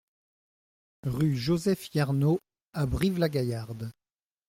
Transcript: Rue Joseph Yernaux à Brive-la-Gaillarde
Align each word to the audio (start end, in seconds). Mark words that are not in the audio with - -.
Rue 1.03 1.37
Joseph 1.37 1.93
Yernaux 1.93 2.39
à 2.73 2.87
Brive-la-Gaillarde 2.87 3.91